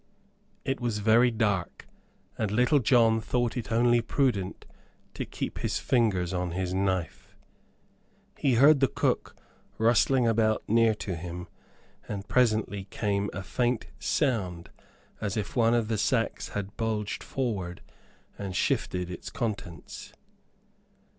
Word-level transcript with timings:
It 0.65 0.81
was 0.81 0.97
very 0.97 1.29
dark, 1.29 1.87
and 2.35 2.49
Little 2.49 2.79
John 2.79 3.21
thought 3.21 3.55
it 3.55 3.71
only 3.71 4.01
prudent 4.01 4.65
to 5.13 5.25
keep 5.27 5.59
his 5.59 5.77
fingers 5.77 6.33
on 6.33 6.53
his 6.53 6.73
knife. 6.73 7.35
He 8.35 8.55
heard 8.55 8.79
the 8.79 8.87
cook 8.87 9.35
rustling 9.77 10.27
about 10.27 10.63
near 10.67 10.95
to 10.95 11.13
him, 11.15 11.49
and 12.07 12.27
presently 12.27 12.85
came 12.85 13.29
a 13.31 13.43
faint 13.43 13.85
sound 13.99 14.71
as 15.21 15.37
if 15.37 15.55
one 15.55 15.75
of 15.75 15.87
the 15.87 15.99
sacks 15.99 16.49
had 16.57 16.75
bulged 16.77 17.21
forward 17.23 17.81
and 18.39 18.55
shifted 18.55 19.11
its 19.11 19.29
contents. 19.29 20.13